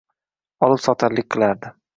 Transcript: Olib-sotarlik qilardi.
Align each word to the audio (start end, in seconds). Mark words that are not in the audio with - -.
Olib-sotarlik 0.67 1.31
qilardi. 1.37 1.75